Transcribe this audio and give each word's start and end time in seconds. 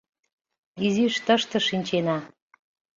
Изиш 0.85 1.15
тыште 1.25 1.57
шинчена. 1.67 2.17